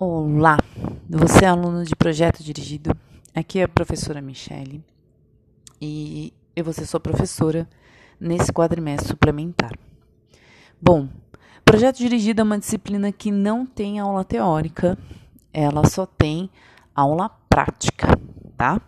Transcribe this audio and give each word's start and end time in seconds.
Olá, 0.00 0.58
você 1.10 1.44
é 1.44 1.48
aluno 1.48 1.84
de 1.84 1.96
projeto 1.96 2.40
dirigido. 2.40 2.96
Aqui 3.34 3.58
é 3.58 3.64
a 3.64 3.68
professora 3.68 4.22
Michele 4.22 4.80
e 5.80 6.32
eu 6.54 6.62
vou 6.62 6.72
ser 6.72 6.86
sua 6.86 7.00
professora 7.00 7.68
nesse 8.20 8.52
quadrimestre 8.52 9.08
suplementar. 9.08 9.72
Bom, 10.80 11.08
projeto 11.64 11.96
dirigido 11.96 12.40
é 12.40 12.44
uma 12.44 12.60
disciplina 12.60 13.10
que 13.10 13.32
não 13.32 13.66
tem 13.66 13.98
aula 13.98 14.22
teórica, 14.22 14.96
ela 15.52 15.84
só 15.84 16.06
tem 16.06 16.48
aula 16.94 17.28
prática, 17.50 18.06
tá? 18.56 18.80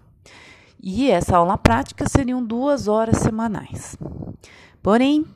E 0.81 1.11
essa 1.11 1.39
aula 1.39 1.59
prática 1.59 2.09
seriam 2.09 2.41
duas 2.41 2.87
horas 2.87 3.17
semanais. 3.17 3.97
Porém, 4.81 5.27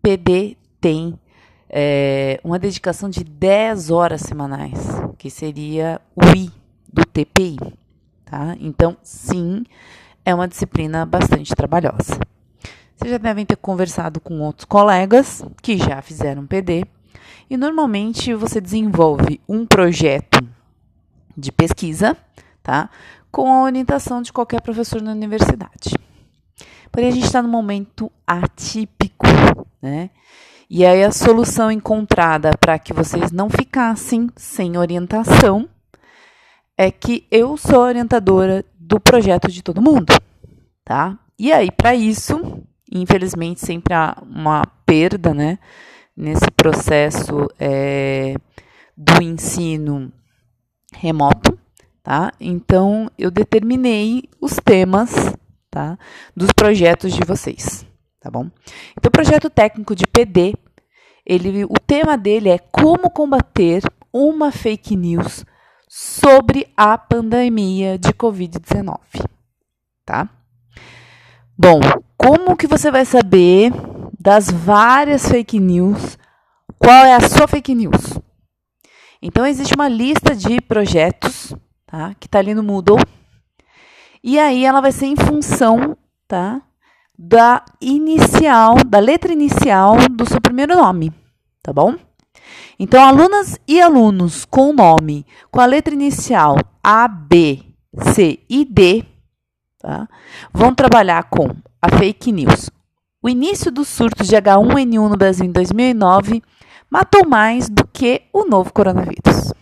PD 0.00 0.56
tem 0.80 1.18
é, 1.76 2.38
uma 2.44 2.56
dedicação 2.56 3.10
de 3.10 3.24
10 3.24 3.90
horas 3.90 4.20
semanais, 4.20 4.78
que 5.18 5.28
seria 5.28 6.00
o 6.14 6.22
I 6.24 6.48
do 6.92 7.04
TPI. 7.04 7.58
Tá? 8.24 8.56
Então, 8.60 8.96
sim, 9.02 9.64
é 10.24 10.32
uma 10.32 10.46
disciplina 10.46 11.04
bastante 11.04 11.52
trabalhosa. 11.52 12.20
Vocês 12.94 13.10
já 13.10 13.18
devem 13.18 13.44
ter 13.44 13.56
conversado 13.56 14.20
com 14.20 14.40
outros 14.40 14.64
colegas 14.64 15.42
que 15.60 15.76
já 15.76 16.00
fizeram 16.00 16.46
PD, 16.46 16.84
e 17.50 17.56
normalmente 17.56 18.32
você 18.34 18.60
desenvolve 18.60 19.40
um 19.48 19.66
projeto 19.66 20.46
de 21.36 21.50
pesquisa, 21.50 22.16
tá? 22.62 22.88
Com 23.32 23.52
a 23.52 23.64
orientação 23.64 24.22
de 24.22 24.32
qualquer 24.32 24.60
professor 24.60 25.02
na 25.02 25.10
universidade. 25.10 25.90
Porém, 26.92 27.08
a 27.08 27.12
gente 27.12 27.26
está 27.26 27.42
num 27.42 27.48
momento 27.48 28.10
atípico, 28.24 29.26
né? 29.82 30.10
E 30.68 30.84
aí 30.84 31.04
a 31.04 31.12
solução 31.12 31.70
encontrada 31.70 32.52
para 32.58 32.78
que 32.78 32.92
vocês 32.92 33.30
não 33.30 33.50
ficassem 33.50 34.30
sem 34.36 34.78
orientação 34.78 35.68
é 36.76 36.90
que 36.90 37.26
eu 37.30 37.56
sou 37.56 37.80
orientadora 37.80 38.64
do 38.78 38.98
projeto 38.98 39.50
de 39.50 39.62
todo 39.62 39.82
mundo, 39.82 40.12
tá? 40.84 41.18
E 41.38 41.52
aí 41.52 41.70
para 41.70 41.94
isso, 41.94 42.62
infelizmente 42.90 43.60
sempre 43.60 43.94
há 43.94 44.16
uma 44.22 44.62
perda, 44.86 45.34
né? 45.34 45.58
Nesse 46.16 46.50
processo 46.50 47.48
é, 47.58 48.34
do 48.96 49.22
ensino 49.22 50.12
remoto, 50.94 51.58
tá? 52.02 52.32
Então 52.40 53.10
eu 53.18 53.30
determinei 53.30 54.24
os 54.40 54.56
temas, 54.56 55.12
tá? 55.70 55.98
Dos 56.34 56.52
projetos 56.52 57.12
de 57.12 57.20
vocês 57.24 57.86
tá 58.24 58.30
bom? 58.30 58.50
Então, 58.92 59.10
o 59.10 59.12
projeto 59.12 59.50
técnico 59.50 59.94
de 59.94 60.06
PD, 60.06 60.54
ele, 61.26 61.66
o 61.66 61.74
tema 61.86 62.16
dele 62.16 62.48
é 62.48 62.58
como 62.58 63.10
combater 63.10 63.82
uma 64.10 64.50
fake 64.50 64.96
news 64.96 65.44
sobre 65.86 66.66
a 66.74 66.96
pandemia 66.96 67.98
de 67.98 68.08
Covid-19, 68.14 68.98
tá? 70.06 70.26
Bom, 71.56 71.80
como 72.16 72.56
que 72.56 72.66
você 72.66 72.90
vai 72.90 73.04
saber 73.04 73.70
das 74.18 74.50
várias 74.50 75.28
fake 75.28 75.60
news 75.60 76.16
qual 76.78 77.04
é 77.04 77.14
a 77.14 77.28
sua 77.28 77.46
fake 77.46 77.74
news? 77.74 78.18
Então, 79.20 79.46
existe 79.46 79.74
uma 79.74 79.88
lista 79.88 80.34
de 80.34 80.62
projetos, 80.62 81.54
tá? 81.86 82.14
Que 82.18 82.26
tá 82.26 82.38
ali 82.38 82.54
no 82.54 82.62
Moodle. 82.62 82.98
E 84.22 84.38
aí 84.38 84.64
ela 84.64 84.80
vai 84.80 84.92
ser 84.92 85.06
em 85.06 85.16
função, 85.16 85.96
tá? 86.26 86.62
Da 87.18 87.64
inicial, 87.80 88.76
da 88.84 88.98
letra 88.98 89.32
inicial 89.32 89.96
do 90.10 90.28
seu 90.28 90.40
primeiro 90.40 90.76
nome, 90.76 91.12
tá 91.62 91.72
bom? 91.72 91.94
Então, 92.78 93.02
alunas 93.02 93.58
e 93.68 93.80
alunos 93.80 94.44
com 94.44 94.70
o 94.70 94.72
nome 94.72 95.24
com 95.50 95.60
a 95.60 95.66
letra 95.66 95.94
inicial 95.94 96.56
A, 96.82 97.06
B, 97.06 97.62
C 98.12 98.40
e 98.48 98.64
D 98.64 99.04
tá? 99.78 100.08
vão 100.52 100.74
trabalhar 100.74 101.24
com 101.24 101.48
a 101.80 101.88
fake 101.96 102.32
news. 102.32 102.70
O 103.22 103.28
início 103.28 103.70
dos 103.70 103.88
surtos 103.88 104.26
de 104.26 104.36
H1N1 104.36 105.08
no 105.08 105.16
Brasil 105.16 105.46
em 105.46 105.52
2009 105.52 106.42
matou 106.90 107.26
mais 107.26 107.68
do 107.68 107.86
que 107.86 108.22
o 108.32 108.44
novo 108.44 108.72
coronavírus. 108.72 109.52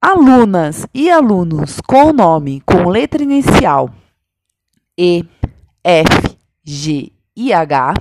Alunas 0.00 0.86
e 0.94 1.10
alunos 1.10 1.80
com 1.86 2.10
o 2.10 2.12
nome 2.12 2.60
com 2.60 2.88
letra 2.88 3.22
inicial 3.22 3.90
E, 4.96 5.24
F, 5.82 6.36
G 6.64 7.12
e 7.36 7.52
H, 7.52 7.94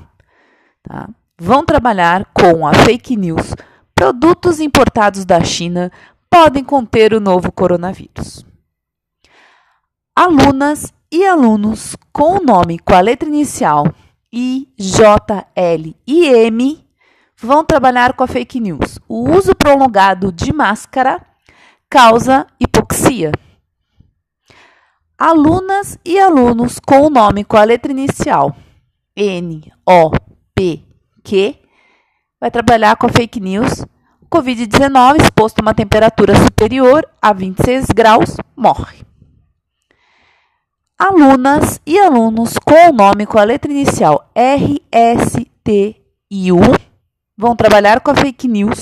tá? 0.83 1.09
vão 1.39 1.63
trabalhar 1.63 2.25
com 2.33 2.67
a 2.67 2.73
fake 2.73 3.15
news. 3.15 3.53
Produtos 3.93 4.59
importados 4.59 5.25
da 5.25 5.43
China 5.43 5.91
podem 6.29 6.63
conter 6.63 7.13
o 7.13 7.19
novo 7.19 7.51
coronavírus. 7.51 8.45
Alunas 10.15 10.93
e 11.11 11.25
alunos 11.25 11.95
com 12.11 12.37
o 12.37 12.43
nome 12.43 12.79
com 12.79 12.93
a 12.93 12.99
letra 12.99 13.29
inicial 13.29 13.85
I, 14.33 14.67
J, 14.77 15.47
L 15.55 15.95
e 16.05 16.25
M 16.25 16.85
vão 17.39 17.63
trabalhar 17.63 18.13
com 18.13 18.23
a 18.23 18.27
fake 18.27 18.59
news. 18.59 18.99
O 19.07 19.29
uso 19.29 19.55
prolongado 19.55 20.31
de 20.31 20.51
máscara 20.51 21.21
causa 21.89 22.47
hipoxia. 22.59 23.31
Alunas 25.19 25.97
e 26.05 26.19
alunos 26.19 26.77
com 26.77 27.07
o 27.07 27.09
nome 27.09 27.43
com 27.43 27.57
a 27.57 27.63
letra 27.63 27.91
inicial 27.91 28.55
N, 29.15 29.73
O, 29.83 30.11
P, 30.53 30.83
Q 31.23 31.55
vai 32.39 32.51
trabalhar 32.51 32.95
com 32.97 33.07
a 33.07 33.09
fake 33.09 33.39
news. 33.39 33.83
Covid-19 34.31 35.23
exposto 35.23 35.57
a 35.57 35.63
uma 35.63 35.73
temperatura 35.73 36.35
superior 36.35 37.03
a 37.19 37.33
26 37.33 37.87
graus 37.95 38.37
morre. 38.55 39.03
Alunas 40.99 41.81
e 41.83 41.97
alunos 41.97 42.53
com 42.63 42.91
o 42.91 42.93
nome 42.93 43.25
com 43.25 43.39
a 43.39 43.43
letra 43.43 43.71
inicial 43.71 44.29
R, 44.35 44.79
S, 44.91 45.51
T 45.63 45.95
e 46.29 46.51
U 46.51 46.61
vão 47.35 47.55
trabalhar 47.55 48.01
com 48.01 48.11
a 48.11 48.15
fake 48.15 48.47
news. 48.47 48.81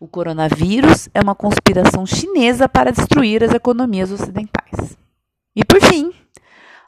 O 0.00 0.08
coronavírus 0.08 1.10
é 1.12 1.20
uma 1.20 1.34
conspiração 1.34 2.06
chinesa 2.06 2.70
para 2.70 2.90
destruir 2.90 3.44
as 3.44 3.52
economias 3.52 4.10
ocidentais. 4.10 5.01
E 5.54 5.64
por 5.64 5.80
fim, 5.80 6.12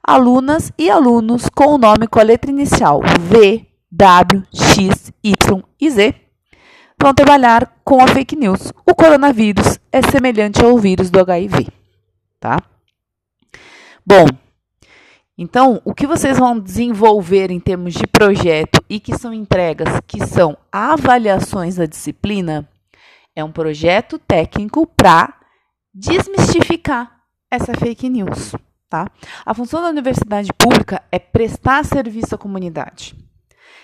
alunas 0.02 0.72
e 0.78 0.91
alunos 0.91 1.48
com 1.48 1.75
o 1.75 1.78
nome 1.78 2.06
com 2.06 2.19
a 2.19 2.22
letra 2.22 2.50
inicial 2.50 3.00
V, 3.20 3.66
W, 3.91 4.42
X, 4.52 5.12
Y 5.22 5.62
e 5.80 5.91
Z 5.91 6.14
vão 7.00 7.12
trabalhar 7.12 7.80
com 7.84 8.03
a 8.03 8.08
fake 8.08 8.36
news. 8.36 8.72
O 8.86 8.94
coronavírus 8.94 9.78
é 9.92 10.00
semelhante 10.03 10.64
ao 10.64 10.78
vírus 10.78 11.10
do 11.10 11.20
HIV, 11.20 11.69
tá? 12.41 12.58
Bom, 14.06 14.26
então, 15.36 15.82
o 15.84 15.92
que 15.92 16.06
vocês 16.06 16.38
vão 16.38 16.58
desenvolver 16.58 17.50
em 17.50 17.58
termos 17.58 17.92
de 17.94 18.06
projeto 18.06 18.82
e 18.88 19.00
que 19.00 19.19
são 19.19 19.34
entregas, 19.34 19.88
que 20.06 20.24
são 20.24 20.56
avaliações 20.70 21.76
da 21.76 21.86
disciplina, 21.86 22.69
é 23.34 23.42
um 23.42 23.50
projeto 23.50 24.19
técnico 24.19 24.86
para 24.86 25.34
desmistificar 25.92 27.13
essa 27.54 27.75
fake 27.75 28.09
news, 28.09 28.54
tá? 28.88 29.06
A 29.44 29.54
função 29.54 29.82
da 29.82 29.88
universidade 29.88 30.53
pública 30.53 31.03
é 31.10 31.19
prestar 31.19 31.84
serviço 31.84 32.34
à 32.34 32.38
comunidade. 32.38 33.16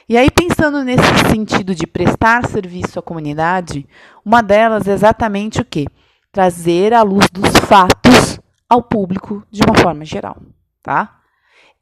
E 0.09 0.17
aí, 0.17 0.29
pensando 0.31 0.83
nesse 0.83 1.31
sentido 1.31 1.75
de 1.75 1.87
prestar 1.87 2.47
serviço 2.49 2.99
à 2.99 3.03
comunidade, 3.03 3.87
uma 4.25 4.43
delas 4.43 4.89
é 4.89 4.93
exatamente 4.93 5.61
o 5.61 5.65
quê? 5.65 5.87
Trazer 6.33 6.93
a 6.93 7.03
luz 7.03 7.29
dos 7.31 7.51
fatos 7.69 8.41
ao 8.69 8.83
público 8.83 9.45
de 9.51 9.63
uma 9.63 9.79
forma 9.79 10.05
geral, 10.05 10.37
tá? 10.83 11.21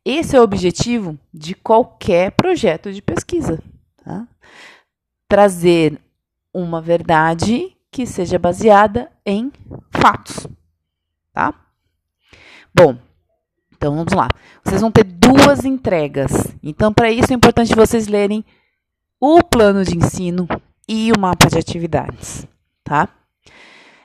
Esse 0.05 0.37
é 0.37 0.41
o 0.41 0.43
objetivo 0.43 1.19
de 1.33 1.55
qualquer 1.55 2.33
projeto 2.33 2.93
de 2.93 3.03
pesquisa, 3.03 3.63
tá? 4.05 4.27
Trazer 5.29 6.01
uma 6.53 6.81
verdade 6.81 7.77
que 7.91 8.07
seja 8.07 8.39
baseada 8.39 9.11
em 9.25 9.53
fatos, 9.91 10.47
tá? 11.33 11.55
Bom, 12.79 12.97
então 13.77 13.97
vamos 13.97 14.13
lá. 14.13 14.29
Vocês 14.65 14.81
vão 14.81 14.93
ter 14.93 15.03
duas 15.03 15.65
entregas. 15.65 16.31
Então, 16.63 16.93
para 16.93 17.11
isso 17.11 17.33
é 17.33 17.35
importante 17.35 17.75
vocês 17.75 18.07
lerem 18.07 18.45
o 19.21 19.43
plano 19.43 19.85
de 19.85 19.97
ensino 19.97 20.47
e 20.89 21.11
o 21.11 21.19
mapa 21.19 21.49
de 21.49 21.59
atividades, 21.59 22.47
tá? 22.85 23.09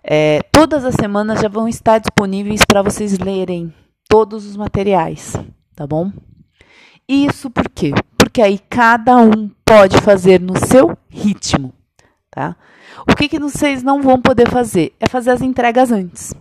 É, 0.04 0.42
todas 0.52 0.84
as 0.84 0.96
semanas 0.96 1.40
já 1.40 1.48
vão 1.48 1.68
estar 1.68 2.00
disponíveis 2.00 2.66
para 2.66 2.82
vocês 2.82 3.20
lerem 3.20 3.72
todos 4.10 4.44
os 4.44 4.58
materiais, 4.58 5.36
tá 5.76 5.86
bom? 5.86 6.12
Isso 7.08 7.52
por 7.52 7.70
quê? 7.70 7.92
Porque 8.18 8.42
aí 8.42 8.58
cada 8.58 9.18
um 9.18 9.52
pode 9.64 10.02
fazer 10.02 10.42
no 10.42 10.58
seu 10.66 10.98
ritmo, 11.08 11.72
tá? 12.32 12.56
O 13.08 13.16
que, 13.16 13.30
que 13.30 13.40
vocês 13.40 13.84
não 13.84 14.02
vão 14.02 14.20
poder 14.20 14.50
fazer? 14.50 14.94
É 15.00 15.08
fazer 15.08 15.30
as 15.30 15.44
entregas 15.44 15.92
antes. 15.92 16.34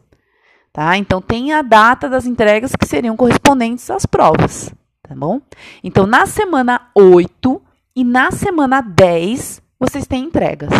Tá? 0.73 0.97
Então, 0.97 1.21
tem 1.21 1.53
a 1.53 1.61
data 1.61 2.09
das 2.09 2.25
entregas 2.25 2.73
que 2.75 2.87
seriam 2.87 3.15
correspondentes 3.15 3.91
às 3.91 4.07
provas, 4.07 4.73
tá 5.03 5.15
bom? 5.15 5.39
Então, 5.85 6.07
na 6.07 6.25
semana 6.25 6.89
8 6.95 7.61
e 7.95 8.03
na 8.03 8.31
semana 8.31 8.81
10, 8.81 9.61
vocês 9.79 10.07
têm 10.07 10.25
entregas, 10.25 10.71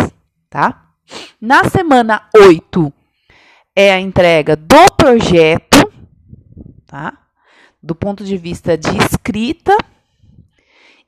tá? 0.49 0.83
Na 1.39 1.65
semana 1.65 2.27
8 2.35 2.91
é 3.75 3.93
a 3.93 3.99
entrega 3.99 4.55
do 4.55 4.91
projeto, 4.97 5.91
tá? 6.87 7.13
Do 7.81 7.93
ponto 7.93 8.23
de 8.23 8.35
vista 8.35 8.75
de 8.75 8.97
escrita. 8.97 9.77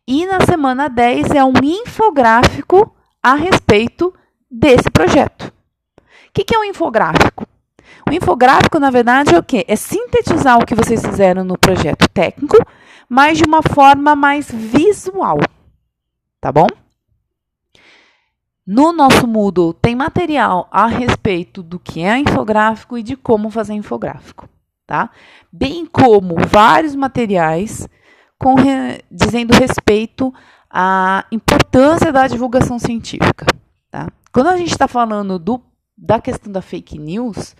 E 0.07 0.27
na 0.27 0.41
semana 0.41 0.87
10 0.87 1.31
é 1.31 1.43
um 1.43 1.53
infográfico 1.63 2.95
a 3.23 3.33
respeito 3.33 4.13
desse 4.51 4.91
projeto. 4.91 5.47
O 5.47 6.31
que, 6.31 6.43
que 6.43 6.55
é 6.55 6.59
um 6.59 6.65
infográfico? 6.65 7.47
O 8.09 8.13
infográfico, 8.13 8.79
na 8.79 8.89
verdade, 8.89 9.35
é 9.35 9.39
o 9.39 9.43
quê? 9.43 9.65
É 9.67 9.75
sintetizar 9.75 10.57
o 10.57 10.65
que 10.65 10.75
vocês 10.75 11.01
fizeram 11.05 11.43
no 11.43 11.57
projeto 11.57 12.07
técnico, 12.09 12.57
mas 13.09 13.37
de 13.37 13.43
uma 13.45 13.61
forma 13.61 14.15
mais 14.15 14.49
visual. 14.51 15.39
Tá 16.39 16.51
bom? 16.51 16.67
No 18.65 18.91
nosso 18.91 19.27
Moodle 19.27 19.73
tem 19.73 19.95
material 19.95 20.67
a 20.71 20.87
respeito 20.87 21.61
do 21.61 21.77
que 21.77 22.01
é 22.01 22.17
infográfico 22.17 22.97
e 22.97 23.03
de 23.03 23.15
como 23.15 23.51
fazer 23.51 23.73
infográfico, 23.73 24.49
tá? 24.87 25.11
Bem 25.51 25.85
como 25.85 26.35
vários 26.47 26.95
materiais 26.95 27.87
com 28.39 28.55
re, 28.55 29.03
dizendo 29.11 29.53
respeito 29.53 30.33
à 30.67 31.25
importância 31.31 32.11
da 32.11 32.27
divulgação 32.27 32.79
científica, 32.79 33.45
tá? 33.91 34.07
Quando 34.33 34.47
a 34.47 34.57
gente 34.57 34.71
está 34.71 34.87
falando 34.87 35.37
do, 35.37 35.61
da 35.97 36.19
questão 36.19 36.51
da 36.51 36.61
fake 36.61 36.97
news, 36.99 37.55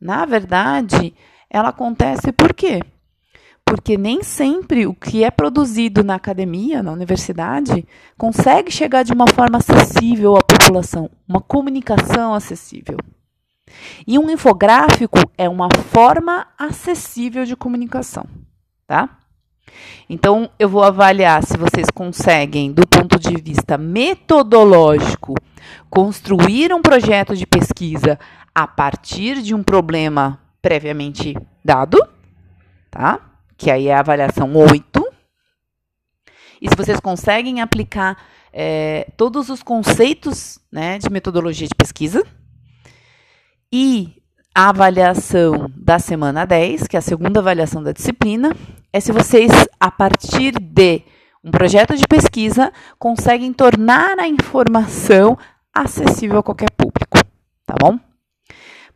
na 0.00 0.24
verdade, 0.24 1.14
ela 1.48 1.70
acontece 1.70 2.32
por 2.32 2.54
quê? 2.54 2.80
Porque 3.64 3.96
nem 3.96 4.22
sempre 4.22 4.86
o 4.86 4.94
que 4.94 5.22
é 5.22 5.30
produzido 5.30 6.02
na 6.02 6.14
academia, 6.14 6.82
na 6.82 6.92
universidade, 6.92 7.86
consegue 8.16 8.70
chegar 8.70 9.02
de 9.02 9.12
uma 9.12 9.26
forma 9.28 9.58
acessível 9.58 10.36
à 10.36 10.40
população, 10.42 11.10
uma 11.28 11.40
comunicação 11.40 12.34
acessível. 12.34 12.96
E 14.06 14.18
um 14.18 14.30
infográfico 14.30 15.18
é 15.38 15.48
uma 15.48 15.68
forma 15.90 16.46
acessível 16.58 17.44
de 17.44 17.54
comunicação, 17.54 18.26
tá? 18.86 19.20
Então, 20.08 20.50
eu 20.58 20.68
vou 20.68 20.82
avaliar 20.82 21.44
se 21.44 21.56
vocês 21.56 21.88
conseguem, 21.94 22.72
do 22.72 22.84
ponto 22.86 23.18
de 23.18 23.40
vista 23.40 23.78
metodológico, 23.78 25.34
construir 25.90 26.72
um 26.72 26.80
projeto 26.80 27.36
de 27.36 27.46
pesquisa 27.46 28.18
a 28.54 28.66
partir 28.66 29.42
de 29.42 29.54
um 29.54 29.62
problema 29.62 30.40
previamente 30.62 31.36
dado, 31.64 31.98
tá? 32.90 33.20
Que 33.56 33.70
aí 33.70 33.88
é 33.88 33.94
a 33.94 34.00
avaliação 34.00 34.54
8. 34.54 35.06
E 36.62 36.68
se 36.68 36.76
vocês 36.76 37.00
conseguem 37.00 37.60
aplicar 37.60 38.16
é, 38.52 39.06
todos 39.16 39.48
os 39.48 39.62
conceitos 39.62 40.58
né, 40.70 40.98
de 40.98 41.10
metodologia 41.10 41.66
de 41.66 41.74
pesquisa. 41.74 42.24
E 43.72 44.20
a 44.54 44.68
avaliação 44.68 45.70
da 45.76 45.98
semana 45.98 46.44
10, 46.44 46.88
que 46.88 46.96
é 46.96 46.98
a 46.98 47.02
segunda 47.02 47.40
avaliação 47.40 47.82
da 47.82 47.92
disciplina, 47.92 48.54
é 48.92 48.98
se 48.98 49.12
vocês, 49.12 49.50
a 49.78 49.90
partir 49.90 50.52
de 50.58 51.02
um 51.42 51.50
projeto 51.50 51.96
de 51.96 52.06
pesquisa, 52.06 52.72
conseguem 52.98 53.52
tornar 53.52 54.18
a 54.18 54.26
informação 54.26 55.38
acessível 55.80 56.38
a 56.38 56.42
qualquer 56.42 56.70
público, 56.70 57.18
tá 57.64 57.74
bom? 57.80 57.98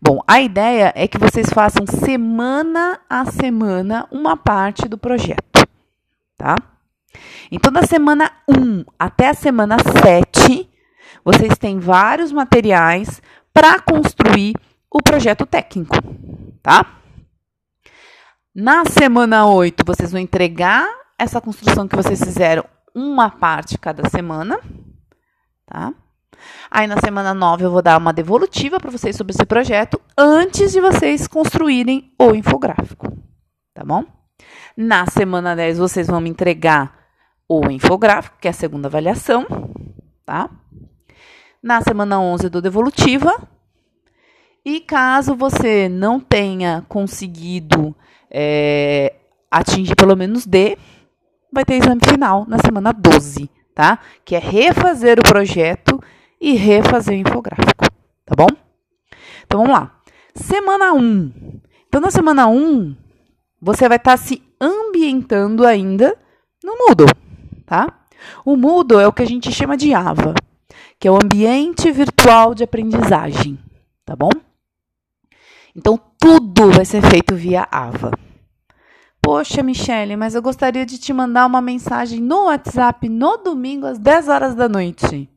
Bom, 0.00 0.20
a 0.26 0.40
ideia 0.40 0.92
é 0.94 1.08
que 1.08 1.18
vocês 1.18 1.48
façam 1.48 1.86
semana 1.86 3.00
a 3.08 3.24
semana 3.24 4.06
uma 4.10 4.36
parte 4.36 4.86
do 4.86 4.98
projeto, 4.98 5.66
tá? 6.36 6.56
Então, 7.50 7.72
da 7.72 7.84
semana 7.84 8.30
1 8.46 8.84
até 8.98 9.28
a 9.28 9.34
semana 9.34 9.76
7, 9.78 10.68
vocês 11.24 11.56
têm 11.56 11.78
vários 11.78 12.32
materiais 12.32 13.22
para 13.52 13.80
construir 13.80 14.54
o 14.90 15.00
projeto 15.02 15.46
técnico, 15.46 15.96
tá? 16.62 16.98
Na 18.54 18.84
semana 18.84 19.46
8, 19.46 19.84
vocês 19.86 20.12
vão 20.12 20.20
entregar 20.20 20.86
essa 21.18 21.40
construção 21.40 21.88
que 21.88 21.96
vocês 21.96 22.22
fizeram 22.22 22.64
uma 22.94 23.30
parte 23.30 23.78
cada 23.78 24.08
semana, 24.10 24.60
tá? 25.66 25.94
Aí 26.70 26.86
na 26.86 26.96
semana 26.98 27.32
9 27.32 27.64
eu 27.64 27.70
vou 27.70 27.82
dar 27.82 27.98
uma 27.98 28.12
devolutiva 28.12 28.78
para 28.78 28.90
vocês 28.90 29.16
sobre 29.16 29.32
esse 29.32 29.44
projeto 29.44 30.00
antes 30.16 30.72
de 30.72 30.80
vocês 30.80 31.26
construírem 31.26 32.12
o 32.18 32.34
infográfico, 32.34 33.06
tá 33.72 33.84
bom? 33.84 34.04
Na 34.76 35.06
semana 35.06 35.54
10 35.54 35.78
vocês 35.78 36.06
vão 36.06 36.20
me 36.20 36.30
entregar 36.30 37.04
o 37.48 37.70
infográfico, 37.70 38.36
que 38.40 38.48
é 38.48 38.50
a 38.50 38.54
segunda 38.54 38.88
avaliação, 38.88 39.46
tá? 40.24 40.50
Na 41.62 41.80
semana 41.80 42.20
11 42.20 42.44
eu 42.44 42.50
dou 42.50 42.62
devolutiva. 42.62 43.34
E 44.64 44.80
caso 44.80 45.34
você 45.34 45.88
não 45.88 46.18
tenha 46.18 46.84
conseguido 46.88 47.94
é, 48.30 49.14
atingir 49.50 49.94
pelo 49.94 50.16
menos 50.16 50.46
D, 50.46 50.76
vai 51.52 51.64
ter 51.64 51.74
exame 51.74 52.00
final 52.04 52.44
na 52.48 52.58
semana 52.58 52.92
12, 52.92 53.48
tá? 53.74 53.98
Que 54.24 54.34
é 54.34 54.38
refazer 54.38 55.20
o 55.20 55.22
projeto 55.22 56.02
e 56.44 56.52
refazer 56.52 57.14
o 57.16 57.20
infográfico, 57.26 57.86
tá 58.26 58.34
bom? 58.36 58.48
Então 59.46 59.60
vamos 59.60 59.72
lá. 59.72 59.98
Semana 60.34 60.92
1. 60.92 61.32
Então 61.88 62.02
na 62.02 62.10
semana 62.10 62.46
1, 62.46 62.94
você 63.62 63.88
vai 63.88 63.96
estar 63.96 64.10
tá 64.10 64.16
se 64.18 64.42
ambientando 64.60 65.66
ainda 65.66 66.14
no 66.62 66.76
Moodle, 66.76 67.08
tá? 67.64 68.04
O 68.44 68.58
Moodle 68.58 69.00
é 69.00 69.08
o 69.08 69.12
que 69.12 69.22
a 69.22 69.26
gente 69.26 69.50
chama 69.50 69.74
de 69.74 69.94
AVA, 69.94 70.34
que 71.00 71.08
é 71.08 71.10
o 71.10 71.16
ambiente 71.16 71.90
virtual 71.90 72.54
de 72.54 72.62
aprendizagem, 72.62 73.58
tá 74.04 74.14
bom? 74.14 74.30
Então 75.74 75.98
tudo 76.18 76.70
vai 76.72 76.84
ser 76.84 77.00
feito 77.00 77.34
via 77.34 77.66
AVA. 77.72 78.10
Poxa, 79.22 79.62
Michele, 79.62 80.14
mas 80.14 80.34
eu 80.34 80.42
gostaria 80.42 80.84
de 80.84 80.98
te 80.98 81.10
mandar 81.10 81.46
uma 81.46 81.62
mensagem 81.62 82.20
no 82.20 82.44
WhatsApp 82.44 83.08
no 83.08 83.38
domingo 83.38 83.86
às 83.86 83.98
10 83.98 84.28
horas 84.28 84.54
da 84.54 84.68
noite. 84.68 85.30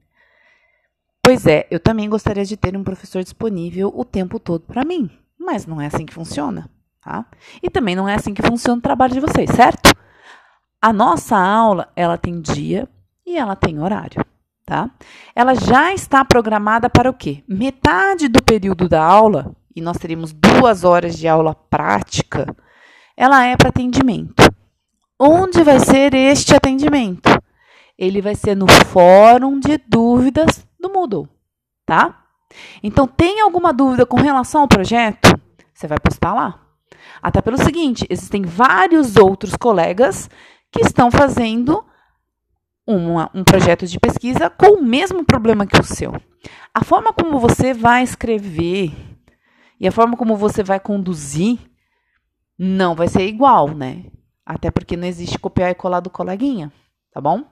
Pois 1.27 1.45
é, 1.45 1.67
eu 1.69 1.77
também 1.77 2.09
gostaria 2.09 2.45
de 2.45 2.55
ter 2.55 2.77
um 2.77 2.85
professor 2.85 3.21
disponível 3.21 3.91
o 3.93 4.05
tempo 4.05 4.39
todo 4.39 4.61
para 4.61 4.85
mim, 4.85 5.09
mas 5.37 5.65
não 5.65 5.81
é 5.81 5.87
assim 5.87 6.05
que 6.05 6.13
funciona, 6.13 6.69
tá? 7.03 7.25
E 7.61 7.69
também 7.69 7.97
não 7.97 8.07
é 8.07 8.15
assim 8.15 8.33
que 8.33 8.41
funciona 8.41 8.79
o 8.79 8.81
trabalho 8.81 9.13
de 9.13 9.19
vocês, 9.19 9.49
certo? 9.49 9.93
A 10.81 10.93
nossa 10.93 11.37
aula, 11.37 11.91
ela 11.97 12.17
tem 12.17 12.39
dia 12.39 12.87
e 13.25 13.37
ela 13.37 13.57
tem 13.57 13.77
horário, 13.77 14.23
tá? 14.65 14.89
Ela 15.35 15.53
já 15.53 15.93
está 15.93 16.23
programada 16.23 16.89
para 16.89 17.09
o 17.09 17.13
quê? 17.13 17.43
Metade 17.45 18.29
do 18.29 18.41
período 18.41 18.87
da 18.87 19.03
aula, 19.03 19.53
e 19.75 19.81
nós 19.81 19.97
teríamos 19.97 20.31
duas 20.31 20.85
horas 20.85 21.17
de 21.17 21.27
aula 21.27 21.53
prática, 21.53 22.55
ela 23.17 23.43
é 23.43 23.57
para 23.57 23.67
atendimento. 23.67 24.49
Onde 25.19 25.61
vai 25.61 25.81
ser 25.81 26.13
este 26.13 26.55
atendimento? 26.55 27.29
Ele 27.97 28.21
vai 28.21 28.33
ser 28.33 28.55
no 28.55 28.67
fórum 28.69 29.59
de 29.59 29.77
dúvidas 29.77 30.65
do 30.79 30.89
Moodle, 30.89 31.27
tá? 31.85 32.25
Então, 32.81 33.07
tem 33.07 33.41
alguma 33.41 33.73
dúvida 33.73 34.05
com 34.05 34.17
relação 34.17 34.61
ao 34.61 34.67
projeto? 34.67 35.29
Você 35.73 35.87
vai 35.87 35.99
postar 35.99 36.33
lá. 36.33 36.61
Até 37.21 37.41
pelo 37.41 37.57
seguinte, 37.57 38.05
existem 38.09 38.43
vários 38.43 39.15
outros 39.15 39.55
colegas 39.55 40.29
que 40.71 40.81
estão 40.81 41.11
fazendo 41.11 41.83
uma, 42.85 43.29
um 43.33 43.43
projeto 43.43 43.85
de 43.85 43.99
pesquisa 43.99 44.49
com 44.49 44.77
o 44.77 44.83
mesmo 44.83 45.25
problema 45.25 45.67
que 45.67 45.79
o 45.79 45.83
seu. 45.83 46.13
A 46.73 46.83
forma 46.83 47.11
como 47.11 47.39
você 47.39 47.73
vai 47.73 48.03
escrever 48.03 48.93
e 49.79 49.87
a 49.87 49.91
forma 49.91 50.15
como 50.15 50.37
você 50.37 50.63
vai 50.63 50.79
conduzir 50.79 51.59
não 52.57 52.95
vai 52.95 53.07
ser 53.07 53.27
igual, 53.27 53.69
né? 53.69 54.05
Até 54.45 54.71
porque 54.71 54.95
não 54.95 55.07
existe 55.07 55.37
copiar 55.37 55.71
e 55.71 55.75
colar 55.75 55.99
do 55.99 56.09
coleguinha, 56.09 56.71
tá 57.11 57.19
bom? 57.19 57.43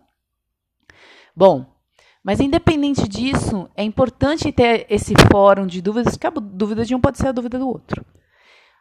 Bom, 1.36 1.75
mas 2.26 2.40
independente 2.40 3.08
disso, 3.08 3.70
é 3.76 3.84
importante 3.84 4.52
ter 4.52 4.88
esse 4.90 5.14
fórum 5.32 5.68
de 5.68 5.80
dúvidas, 5.80 6.18
porque 6.18 6.26
a 6.26 6.32
dúvida 6.32 6.84
de 6.84 6.96
um 6.96 7.00
pode 7.00 7.20
ser 7.20 7.28
a 7.28 7.32
dúvida 7.32 7.60
do 7.60 7.68
outro. 7.68 8.04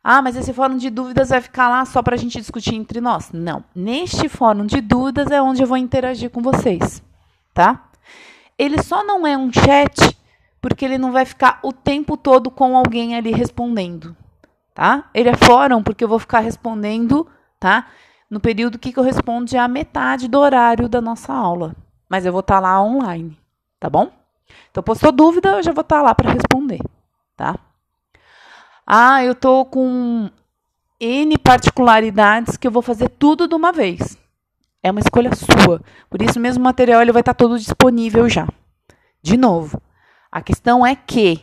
Ah, 0.02 0.22
mas 0.22 0.34
esse 0.34 0.50
fórum 0.50 0.78
de 0.78 0.88
dúvidas 0.88 1.28
vai 1.28 1.42
ficar 1.42 1.68
lá 1.68 1.84
só 1.84 2.02
para 2.02 2.14
a 2.14 2.18
gente 2.18 2.38
discutir 2.38 2.74
entre 2.74 3.02
nós? 3.02 3.32
Não. 3.34 3.62
Neste 3.74 4.30
fórum 4.30 4.64
de 4.64 4.80
dúvidas 4.80 5.30
é 5.30 5.42
onde 5.42 5.62
eu 5.62 5.66
vou 5.66 5.76
interagir 5.76 6.30
com 6.30 6.40
vocês, 6.40 7.02
tá? 7.52 7.84
Ele 8.56 8.82
só 8.82 9.04
não 9.04 9.26
é 9.26 9.36
um 9.36 9.52
chat 9.52 10.16
porque 10.58 10.82
ele 10.82 10.96
não 10.96 11.12
vai 11.12 11.26
ficar 11.26 11.58
o 11.62 11.70
tempo 11.70 12.16
todo 12.16 12.50
com 12.50 12.74
alguém 12.74 13.14
ali 13.14 13.30
respondendo, 13.30 14.16
tá? 14.72 15.10
Ele 15.12 15.28
é 15.28 15.36
fórum 15.36 15.82
porque 15.82 16.02
eu 16.02 16.08
vou 16.08 16.18
ficar 16.18 16.40
respondendo, 16.40 17.26
tá? 17.60 17.88
No 18.30 18.40
período 18.40 18.78
que 18.78 18.98
eu 18.98 19.02
respondo 19.02 19.54
a 19.58 19.68
metade 19.68 20.28
do 20.28 20.38
horário 20.38 20.88
da 20.88 21.02
nossa 21.02 21.30
aula 21.30 21.76
mas 22.08 22.24
eu 22.26 22.32
vou 22.32 22.40
estar 22.40 22.56
tá 22.56 22.60
lá 22.60 22.82
online, 22.82 23.38
tá 23.80 23.88
bom? 23.88 24.10
Então, 24.70 24.82
postou 24.82 25.12
dúvida, 25.12 25.50
eu 25.50 25.62
já 25.62 25.72
vou 25.72 25.82
estar 25.82 25.96
tá 25.96 26.02
lá 26.02 26.14
para 26.14 26.32
responder, 26.32 26.80
tá? 27.36 27.56
Ah, 28.86 29.24
eu 29.24 29.34
tô 29.34 29.64
com 29.64 30.30
N 31.00 31.38
particularidades 31.38 32.56
que 32.56 32.66
eu 32.66 32.70
vou 32.70 32.82
fazer 32.82 33.08
tudo 33.08 33.48
de 33.48 33.54
uma 33.54 33.72
vez. 33.72 34.18
É 34.82 34.90
uma 34.90 35.00
escolha 35.00 35.30
sua. 35.34 35.80
Por 36.10 36.20
isso 36.20 36.38
mesmo 36.38 36.60
o 36.60 36.64
material 36.64 37.00
ele 37.00 37.12
vai 37.12 37.20
estar 37.20 37.32
tá 37.32 37.38
todo 37.38 37.58
disponível 37.58 38.28
já. 38.28 38.46
De 39.22 39.36
novo, 39.36 39.80
a 40.30 40.42
questão 40.42 40.84
é 40.84 40.94
que 40.94 41.42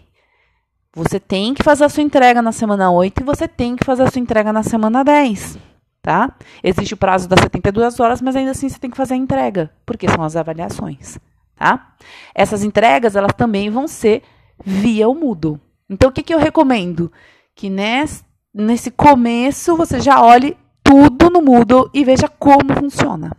Você 0.93 1.21
tem 1.21 1.53
que 1.53 1.63
fazer 1.63 1.85
a 1.85 1.89
sua 1.89 2.03
entrega 2.03 2.41
na 2.41 2.51
semana 2.51 2.91
8 2.91 3.21
e 3.21 3.23
você 3.23 3.47
tem 3.47 3.77
que 3.77 3.85
fazer 3.85 4.03
a 4.03 4.11
sua 4.11 4.19
entrega 4.19 4.51
na 4.51 4.61
semana 4.61 5.05
10, 5.05 5.57
tá? 6.01 6.33
Existe 6.63 6.93
o 6.93 6.97
prazo 6.97 7.29
das 7.29 7.39
72 7.41 7.99
horas, 7.99 8.21
mas 8.21 8.35
ainda 8.35 8.51
assim 8.51 8.67
você 8.67 8.79
tem 8.79 8.89
que 8.89 8.97
fazer 8.97 9.13
a 9.13 9.17
entrega, 9.17 9.71
porque 9.85 10.09
são 10.09 10.23
as 10.23 10.35
avaliações, 10.35 11.19
tá? 11.55 11.93
Essas 12.33 12.63
entregas, 12.63 13.15
elas 13.15 13.33
também 13.33 13.69
vão 13.69 13.87
ser 13.87 14.23
via 14.65 15.07
o 15.07 15.15
Moodle. 15.15 15.59
Então, 15.89 16.09
o 16.09 16.11
que, 16.11 16.23
que 16.23 16.33
eu 16.33 16.39
recomendo? 16.39 17.11
Que 17.53 17.69
nesse, 17.69 18.23
nesse 18.53 18.89
começo 18.89 19.75
você 19.75 19.99
já 19.99 20.21
olhe 20.21 20.57
tudo 20.83 21.29
no 21.29 21.41
Moodle 21.41 21.89
e 21.93 22.03
veja 22.03 22.27
como 22.27 22.73
funciona. 22.79 23.31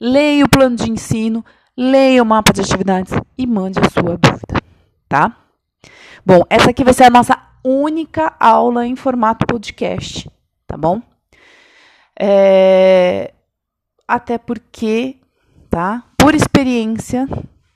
Leia 0.00 0.44
o 0.44 0.48
plano 0.48 0.76
de 0.76 0.90
ensino, 0.90 1.44
leia 1.76 2.22
o 2.22 2.26
mapa 2.26 2.52
de 2.52 2.60
atividades 2.60 3.12
e 3.36 3.46
mande 3.46 3.78
a 3.78 3.88
sua 3.88 4.16
dúvida, 4.16 4.60
tá? 5.08 5.36
Bom, 6.24 6.42
essa 6.48 6.70
aqui 6.70 6.84
vai 6.84 6.92
ser 6.92 7.04
a 7.04 7.10
nossa 7.10 7.38
única 7.64 8.34
aula 8.38 8.86
em 8.86 8.96
formato 8.96 9.46
podcast, 9.46 10.30
tá 10.66 10.76
bom? 10.76 11.00
É... 12.18 13.32
Até 14.06 14.38
porque, 14.38 15.16
tá? 15.70 16.04
Por 16.18 16.34
experiência, 16.34 17.26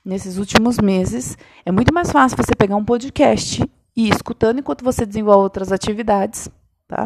nesses 0.05 0.37
últimos 0.38 0.78
meses, 0.78 1.37
é 1.64 1.73
muito 1.73 1.93
mais 1.93 2.12
fácil 2.12 2.37
você 2.37 2.55
pegar 2.55 2.76
um 2.76 2.85
podcast 2.85 3.62
e 3.97 4.07
ir 4.07 4.14
escutando 4.14 4.61
enquanto 4.61 4.85
você 4.85 5.07
desenvolve 5.07 5.45
outras 5.45 5.73
atividades, 5.73 6.49
tá? 6.87 7.05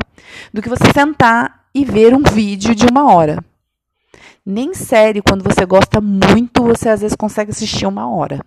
Do 0.53 0.61
que 0.61 0.69
você 0.69 0.93
sentar 0.93 1.67
e 1.75 1.85
ver 1.85 2.15
um 2.15 2.23
vídeo 2.23 2.75
de 2.75 2.87
uma 2.87 3.13
hora. 3.13 3.43
Nem 4.45 4.75
série, 4.75 5.23
quando 5.23 5.45
você 5.45 5.65
gosta 5.65 6.01
muito, 6.01 6.65
você 6.65 6.89
às 6.89 7.01
vezes 7.01 7.17
consegue 7.17 7.51
assistir 7.53 7.87
uma 7.87 8.11
hora. 8.11 8.41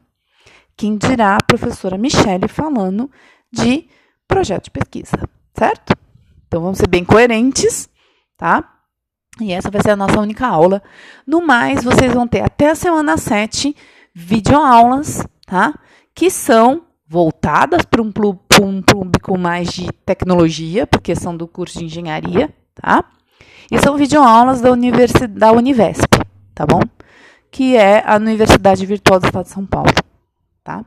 Quem 0.76 0.98
dirá 0.98 1.36
a 1.36 1.46
professora 1.46 1.98
Michele 1.98 2.48
falando 2.48 3.10
de 3.52 3.88
projeto 4.28 4.66
de 4.66 4.72
pesquisa, 4.72 5.18
certo? 5.56 5.94
Então 6.48 6.62
vamos 6.62 6.78
ser 6.78 6.88
bem 6.88 7.06
coerentes, 7.06 7.88
tá? 8.38 8.73
E 9.42 9.52
essa 9.52 9.72
vai 9.72 9.82
ser 9.82 9.92
a 9.92 9.96
nossa 9.96 10.20
única 10.20 10.48
aula. 10.48 10.82
No 11.26 11.46
mais, 11.46 11.84
vocês 11.84 12.14
vão 12.14 12.28
ter 12.28 12.42
até 12.42 12.70
a 12.70 12.76
semana 12.76 13.18
7 13.18 13.76
videoaulas, 14.14 15.26
tá? 15.46 15.74
Que 16.14 16.30
são 16.30 16.84
voltadas 17.08 17.84
para 17.84 18.02
um, 18.02 18.12
público 18.82 19.38
mais 19.38 19.72
de 19.72 19.92
tecnologia, 20.06 20.88
porque 20.88 21.16
são 21.16 21.38
do 21.38 21.48
curso 21.48 21.78
de 21.78 21.86
engenharia, 21.86 22.52
tá? 22.74 23.06
E 23.72 23.78
são 23.80 23.96
videoaulas 23.96 24.62
da, 24.62 24.72
Universi 24.72 25.28
da 25.28 25.52
Univesp, 25.52 26.10
tá 26.56 26.66
bom? 26.66 26.82
Que 27.52 27.76
é 27.76 28.04
a 28.04 28.16
Universidade 28.16 28.84
Virtual 28.86 29.20
do 29.20 29.28
Estado 29.28 29.46
de 29.46 29.52
São 29.52 29.66
Paulo, 29.66 29.94
tá? 30.64 30.84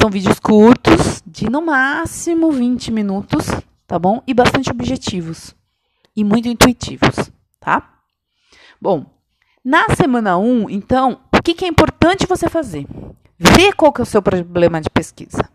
São 0.00 0.10
vídeos 0.10 0.38
curtos, 0.38 1.20
de 1.26 1.50
no 1.50 1.60
máximo 1.60 2.52
20 2.52 2.92
minutos, 2.92 3.46
tá 3.86 3.98
bom? 3.98 4.22
E 4.26 4.32
bastante 4.32 4.70
objetivos. 4.70 5.56
E 6.14 6.22
muito 6.22 6.46
intuitivos, 6.46 7.31
tá? 7.62 7.94
Bom, 8.80 9.06
na 9.64 9.88
semana 9.94 10.36
1, 10.36 10.68
então, 10.68 11.20
o 11.32 11.40
que, 11.40 11.54
que 11.54 11.64
é 11.64 11.68
importante 11.68 12.26
você 12.26 12.48
fazer? 12.48 12.86
Ver 13.38 13.74
qual 13.74 13.92
que 13.92 14.00
é 14.00 14.04
o 14.04 14.06
seu 14.06 14.20
problema 14.20 14.80
de 14.80 14.90
pesquisa. 14.90 15.48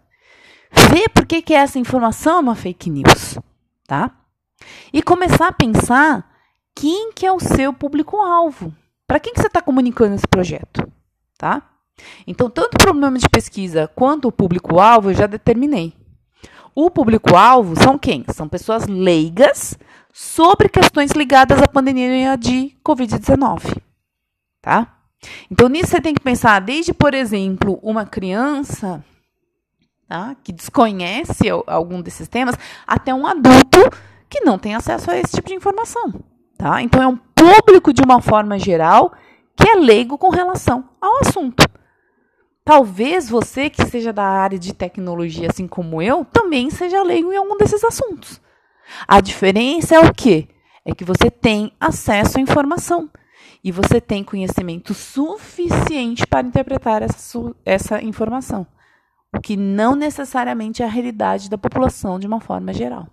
Ver 0.89 1.09
por 1.09 1.25
que, 1.25 1.41
que 1.41 1.53
essa 1.53 1.77
informação 1.77 2.37
é 2.37 2.39
uma 2.39 2.55
fake 2.55 2.89
news, 2.89 3.37
tá? 3.85 4.11
E 4.91 5.03
começar 5.03 5.49
a 5.49 5.53
pensar 5.53 6.29
quem 6.73 7.11
que 7.11 7.25
é 7.25 7.31
o 7.31 7.39
seu 7.39 7.73
público-alvo. 7.73 8.73
Para 9.05 9.19
quem 9.19 9.33
que 9.33 9.41
você 9.41 9.47
está 9.47 9.61
comunicando 9.61 10.15
esse 10.15 10.27
projeto, 10.27 10.89
tá? 11.37 11.61
Então, 12.25 12.49
tanto 12.49 12.75
o 12.75 12.83
problema 12.83 13.17
de 13.17 13.27
pesquisa 13.29 13.89
quanto 13.93 14.27
o 14.27 14.31
público-alvo 14.31 15.11
eu 15.11 15.15
já 15.15 15.27
determinei. 15.27 15.93
O 16.75 16.91
público-alvo 16.91 17.75
são 17.75 17.97
quem? 17.97 18.23
São 18.33 18.47
pessoas 18.47 18.85
leigas 18.85 19.77
sobre 20.17 20.67
questões 20.67 21.11
ligadas 21.11 21.61
à 21.61 21.67
pandemia 21.67 22.35
de 22.35 22.75
Covid-19, 22.83 23.77
tá? 24.59 24.97
Então, 25.51 25.69
nisso 25.69 25.91
você 25.91 26.01
tem 26.01 26.15
que 26.15 26.19
pensar 26.19 26.59
desde, 26.59 26.91
por 26.91 27.13
exemplo, 27.13 27.77
uma 27.83 28.03
criança 28.03 29.05
tá, 30.07 30.35
que 30.43 30.51
desconhece 30.51 31.43
algum 31.67 32.01
desses 32.01 32.27
temas, 32.27 32.55
até 32.87 33.13
um 33.13 33.27
adulto 33.27 33.77
que 34.27 34.39
não 34.39 34.57
tem 34.57 34.73
acesso 34.73 35.11
a 35.11 35.17
esse 35.17 35.35
tipo 35.35 35.49
de 35.49 35.53
informação. 35.53 36.11
Tá? 36.57 36.81
Então, 36.81 36.99
é 36.99 37.07
um 37.07 37.17
público, 37.17 37.93
de 37.93 38.01
uma 38.01 38.19
forma 38.19 38.57
geral, 38.57 39.13
que 39.55 39.69
é 39.69 39.75
leigo 39.75 40.17
com 40.17 40.29
relação 40.29 40.89
ao 40.99 41.19
assunto. 41.19 41.63
Talvez 42.65 43.29
você, 43.29 43.69
que 43.69 43.85
seja 43.85 44.11
da 44.11 44.25
área 44.25 44.57
de 44.57 44.73
tecnologia, 44.73 45.49
assim 45.51 45.67
como 45.67 46.01
eu, 46.01 46.25
também 46.25 46.71
seja 46.71 47.03
leigo 47.03 47.31
em 47.31 47.37
algum 47.37 47.55
desses 47.55 47.83
assuntos. 47.83 48.41
A 49.07 49.21
diferença 49.21 49.95
é 49.95 49.99
o 49.99 50.13
quê? 50.13 50.47
É 50.85 50.93
que 50.93 51.03
você 51.03 51.29
tem 51.29 51.71
acesso 51.79 52.37
à 52.37 52.41
informação 52.41 53.09
e 53.63 53.71
você 53.71 53.99
tem 53.99 54.23
conhecimento 54.23 54.93
suficiente 54.93 56.25
para 56.25 56.47
interpretar 56.47 57.01
essa, 57.01 57.39
essa 57.65 58.01
informação, 58.01 58.65
o 59.35 59.41
que 59.41 59.57
não 59.57 59.95
necessariamente 59.95 60.81
é 60.81 60.85
a 60.85 60.89
realidade 60.89 61.49
da 61.49 61.57
população 61.57 62.17
de 62.17 62.25
uma 62.25 62.39
forma 62.39 62.71
geral, 62.71 63.07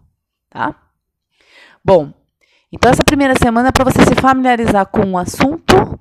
tá? 0.49 0.75
Bom, 1.85 2.12
então 2.71 2.90
essa 2.90 3.02
primeira 3.04 3.35
semana 3.37 3.69
é 3.69 3.73
para 3.73 3.85
você 3.85 4.04
se 4.04 4.14
familiarizar 4.14 4.87
com 4.87 5.12
o 5.12 5.19
assunto 5.19 5.99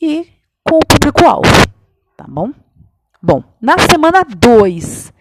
e 0.00 0.26
com 0.64 0.76
o 0.76 0.86
público-alvo, 0.86 1.48
tá 2.16 2.24
bom? 2.26 2.50
Bom, 3.22 3.44
na 3.60 3.78
semana 3.78 4.24
2, 4.24 5.12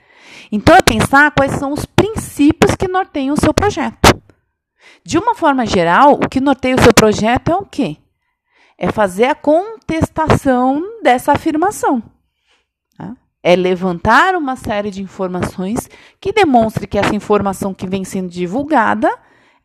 então 0.51 0.75
é 0.75 0.81
pensar 0.81 1.31
quais 1.31 1.53
são 1.53 1.71
os 1.71 1.85
princípios 1.85 2.75
que 2.75 2.82
norteiam 2.93 3.33
o 3.33 3.39
seu 3.39 3.53
projeto. 3.53 4.21
De 5.03 5.17
uma 5.17 5.35
forma 5.35 5.65
geral, 5.65 6.13
o 6.13 6.29
que 6.29 6.39
norteia 6.39 6.75
o 6.75 6.81
seu 6.81 6.93
projeto 6.93 7.49
é 7.49 7.55
o 7.55 7.65
quê? 7.65 7.97
é 8.77 8.91
fazer 8.91 9.25
a 9.25 9.35
contestação 9.35 11.01
dessa 11.01 11.31
afirmação. 11.31 12.03
Tá? 12.97 13.15
É 13.41 13.55
levantar 13.55 14.35
uma 14.35 14.55
série 14.55 14.91
de 14.91 15.01
informações 15.01 15.89
que 16.19 16.33
demonstre 16.33 16.87
que 16.87 16.97
essa 16.97 17.15
informação 17.15 17.73
que 17.73 17.87
vem 17.87 18.03
sendo 18.03 18.29
divulgada 18.29 19.09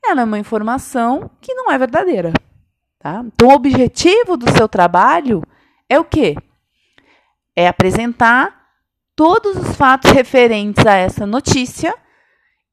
ela 0.05 0.21
é 0.21 0.25
uma 0.25 0.39
informação 0.39 1.29
que 1.41 1.53
não 1.53 1.71
é 1.73 1.77
verdadeira. 1.77 2.33
Tá? 3.01 3.23
Então, 3.27 3.49
o 3.49 3.55
objetivo 3.55 4.37
do 4.37 4.49
seu 4.53 4.69
trabalho 4.69 5.43
é 5.89 5.99
o 5.99 6.05
quê? 6.05 6.37
É 7.57 7.67
apresentar 7.67 8.69
todos 9.17 9.57
os 9.57 9.77
fatos 9.77 10.13
referentes 10.13 10.87
a 10.87 10.95
essa 10.95 11.27
notícia 11.27 11.93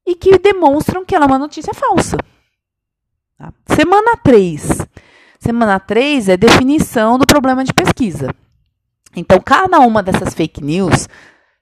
e 0.06 0.14
que 0.14 0.38
demonstram 0.38 1.04
que 1.04 1.14
ela 1.14 1.24
é 1.24 1.28
uma 1.28 1.38
notícia 1.38 1.74
falsa. 1.74 2.16
Tá? 3.36 3.52
Semana 3.74 4.16
3. 4.16 4.86
Semana 5.38 5.80
3 5.80 6.30
é 6.30 6.36
definição 6.36 7.18
do 7.18 7.26
problema 7.26 7.64
de 7.64 7.74
pesquisa. 7.74 8.34
Então, 9.14 9.40
cada 9.40 9.80
uma 9.80 10.02
dessas 10.02 10.34
fake 10.34 10.62
news 10.62 11.08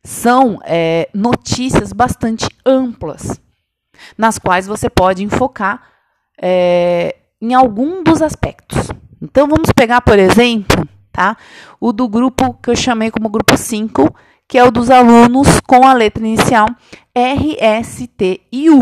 são 0.03 0.59
é, 0.65 1.09
notícias 1.15 1.93
bastante 1.93 2.47
amplas, 2.67 3.41
nas 4.19 4.39
quais 4.39 4.67
você 4.67 4.91
pode 4.91 5.25
enfocar 5.25 5.83
é, 6.41 7.17
em 7.41 7.55
algum 7.55 8.03
dos 8.03 8.21
aspectos. 8.21 8.91
Então, 9.23 9.49
vamos 9.49 9.71
pegar, 9.73 10.01
por 10.03 10.19
exemplo, 10.19 10.87
tá, 11.13 11.37
o 11.81 11.93
do 11.93 12.09
grupo 12.09 12.55
que 12.55 12.71
eu 12.71 12.77
chamei 12.77 13.11
como 13.11 13.29
grupo 13.31 13.57
5, 13.57 14.15
que 14.49 14.59
é 14.59 14.65
o 14.65 14.71
dos 14.71 14.91
alunos 14.91 15.61
com 15.61 15.87
a 15.87 15.93
letra 15.93 16.25
inicial 16.25 16.69
R, 17.15 17.57
S, 17.59 18.07
T 18.07 18.41
e 18.53 18.71
U. 18.71 18.81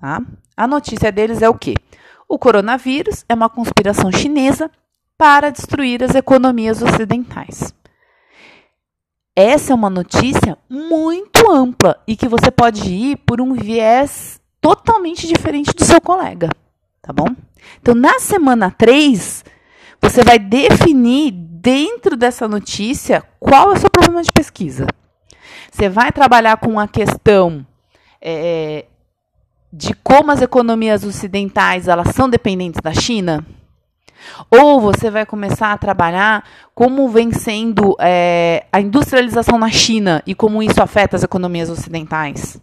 Tá? 0.00 0.20
A 0.56 0.66
notícia 0.66 1.10
deles 1.10 1.42
é 1.42 1.48
o 1.48 1.54
quê? 1.54 1.74
O 2.28 2.38
coronavírus 2.38 3.24
é 3.28 3.34
uma 3.34 3.48
conspiração 3.48 4.12
chinesa 4.12 4.70
para 5.16 5.50
destruir 5.50 6.02
as 6.02 6.14
economias 6.14 6.80
ocidentais. 6.80 7.74
Essa 9.34 9.72
é 9.72 9.74
uma 9.74 9.90
notícia 9.90 10.58
muito 10.68 11.50
ampla 11.50 12.02
e 12.06 12.16
que 12.16 12.28
você 12.28 12.50
pode 12.50 12.92
ir 12.92 13.16
por 13.18 13.40
um 13.40 13.54
viés 13.54 14.40
totalmente 14.60 15.26
diferente 15.26 15.72
do 15.72 15.84
seu 15.84 16.00
colega, 16.00 16.50
tá 17.00 17.12
bom? 17.12 17.26
Então, 17.80 17.94
na 17.94 18.18
semana 18.18 18.70
3, 18.70 19.44
você 20.00 20.22
vai 20.22 20.38
definir 20.38 21.32
dentro 21.62 22.16
dessa 22.16 22.48
notícia 22.48 23.22
qual 23.38 23.70
é 23.70 23.74
o 23.74 23.78
seu 23.78 23.90
problema 23.90 24.22
de 24.22 24.32
pesquisa. 24.32 24.86
Você 25.70 25.88
vai 25.88 26.10
trabalhar 26.10 26.56
com 26.56 26.80
a 26.80 26.88
questão 26.88 27.66
é, 28.20 28.86
de 29.72 29.94
como 29.94 30.32
as 30.32 30.40
economias 30.40 31.04
ocidentais 31.04 31.86
elas 31.86 32.14
são 32.14 32.28
dependentes 32.28 32.80
da 32.80 32.94
China? 32.94 33.44
Ou 34.50 34.80
você 34.80 35.10
vai 35.10 35.24
começar 35.24 35.72
a 35.72 35.78
trabalhar 35.78 36.44
como 36.74 37.08
vem 37.08 37.30
sendo 37.32 37.96
é, 38.00 38.66
a 38.72 38.80
industrialização 38.80 39.58
na 39.58 39.70
China 39.70 40.22
e 40.26 40.34
como 40.34 40.62
isso 40.62 40.82
afeta 40.82 41.16
as 41.16 41.22
economias 41.22 41.70
ocidentais? 41.70 42.60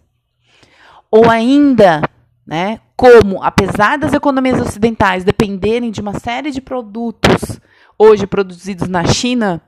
Ou 1.09 1.29
ainda, 1.29 2.01
né, 2.45 2.79
como, 2.95 3.41
apesar 3.41 3.97
das 3.97 4.13
economias 4.13 4.59
ocidentais 4.59 5.23
dependerem 5.23 5.91
de 5.91 6.01
uma 6.01 6.19
série 6.19 6.51
de 6.51 6.61
produtos 6.61 7.59
hoje 7.97 8.27
produzidos 8.27 8.87
na 8.87 9.03
China, 9.05 9.61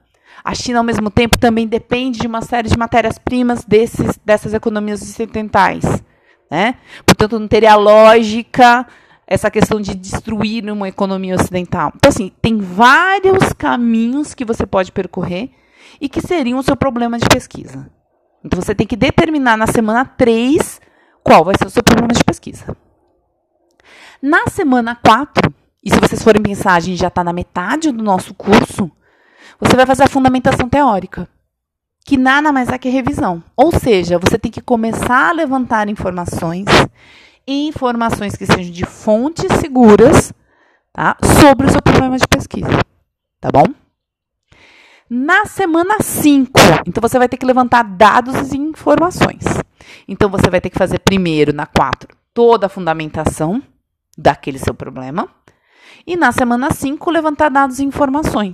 A 0.44 0.56
China, 0.56 0.80
ao 0.80 0.84
mesmo 0.84 1.10
tempo, 1.10 1.38
também 1.38 1.68
depende 1.68 2.20
de 2.20 2.28
uma 2.28 2.42
série 2.42 2.70
de 2.70 2.78
matérias-primas 2.78 3.66
dessas 4.26 4.54
economias 4.54 5.02
ocidentais. 5.02 5.84
Né? 6.50 6.76
Portanto, 7.06 7.40
não 7.40 7.48
teria 7.48 7.76
lógica 7.76 8.88
essa 9.28 9.52
questão 9.52 9.80
de 9.80 9.94
destruir 9.94 10.70
uma 10.72 10.88
economia 10.88 11.36
ocidental. 11.36 11.92
Então, 11.96 12.10
assim, 12.10 12.32
tem 12.42 12.58
vários 12.58 13.54
caminhos 13.54 14.34
que 14.34 14.46
você 14.46 14.66
pode 14.66 14.92
percorrer 14.92 15.52
e 16.02 16.10
que 16.10 16.22
seriam 16.22 16.58
o 16.60 16.64
seu 16.64 16.76
problema 16.76 17.20
de 17.20 17.28
pesquisa. 17.28 17.90
Então, 18.44 18.60
você 18.60 18.74
tem 18.74 18.88
que 18.88 18.96
determinar 18.96 19.58
na 19.58 19.68
semana 19.68 20.06
3 20.06 20.82
qual 21.24 21.44
vai 21.44 21.56
ser 21.58 21.68
o 21.68 21.70
seu 21.70 21.84
problema 21.84 22.14
de 22.14 22.24
pesquisa. 22.24 22.76
Na 24.22 24.48
semana 24.48 24.96
4, 24.96 25.54
e 25.84 25.90
se 25.90 26.00
vocês 26.00 26.22
forem 26.22 26.42
pensar, 26.42 26.74
a 26.74 26.80
gente 26.80 26.98
já 26.98 27.08
está 27.08 27.24
na 27.24 27.34
metade 27.34 27.92
do 27.92 28.04
nosso 28.04 28.34
curso, 28.34 28.92
você 29.60 29.76
vai 29.76 29.86
fazer 29.86 30.04
a 30.04 30.10
fundamentação 30.10 30.68
teórica, 30.68 31.28
que 32.06 32.18
nada 32.18 32.52
mais 32.52 32.70
é 32.70 32.78
que 32.78 32.90
revisão. 32.90 33.44
Ou 33.56 33.72
seja, 33.72 34.20
você 34.20 34.38
tem 34.38 34.52
que 34.52 34.62
começar 34.62 35.30
a 35.30 35.34
levantar 35.34 35.90
informações, 35.90 36.66
informações 37.48 38.36
que 38.36 38.46
sejam 38.46 38.72
de 38.72 38.86
fontes 38.86 39.52
seguras, 39.60 40.34
tá? 40.92 41.18
Sobre 41.42 41.68
o 41.68 41.72
seu 41.72 41.82
problema 41.82 42.18
de 42.18 42.28
pesquisa, 42.28 42.80
tá 43.40 43.50
bom? 43.52 43.66
Na 45.10 45.46
semana 45.46 46.02
5, 46.02 46.52
então 46.86 47.02
você 47.02 47.18
vai 47.18 47.28
ter 47.28 47.38
que 47.38 47.46
levantar 47.46 47.84
dados 47.84 48.52
e 48.52 48.58
informações. 48.58 49.44
Então 50.08 50.30
você 50.30 50.50
vai 50.50 50.62
ter 50.62 50.70
que 50.70 50.78
fazer 50.78 51.00
primeiro 51.00 51.52
na 51.52 51.66
4 51.66 52.16
toda 52.34 52.68
a 52.68 52.70
fundamentação 52.70 53.62
daquele 54.18 54.60
seu 54.60 54.74
problema. 54.74 55.28
E 56.06 56.16
na 56.16 56.32
semana 56.32 56.72
5 56.72 57.10
levantar 57.12 57.50
dados 57.50 57.80
e 57.80 57.86
informações. 57.86 58.54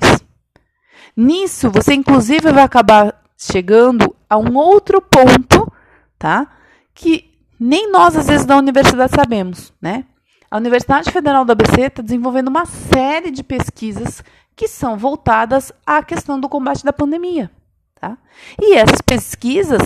Nisso, 1.15 1.70
você 1.72 1.94
inclusive 1.94 2.51
vai 2.51 2.63
acabar 2.63 3.22
chegando 3.38 4.15
a 4.30 4.38
um 4.38 4.56
outro 4.56 5.01
ponto, 5.01 5.72
tá? 6.18 6.48
Que 6.94 7.32
nem 7.60 7.89
nós, 7.92 8.15
às 8.15 8.27
vezes, 8.27 8.46
da 8.46 8.58
universidade 8.58 9.13
sabemos, 9.15 9.74
né? 9.82 10.06
A 10.50 10.58
Universidade 10.58 11.12
Federal 11.12 11.44
do 11.44 11.51
ABC 11.51 11.82
está 11.82 12.01
desenvolvendo 12.01 12.48
uma 12.48 12.65
série 12.65 13.32
de 13.32 13.44
pesquisas 13.44 14.24
que 14.56 14.68
são 14.68 14.98
voltadas 14.98 15.72
à 15.86 16.01
questão 16.01 16.39
do 16.39 16.48
combate 16.48 16.84
da 16.84 16.94
pandemia, 16.94 17.51
tá? 18.00 18.18
E 18.62 18.75
essas 18.75 19.01
pesquisas 19.01 19.82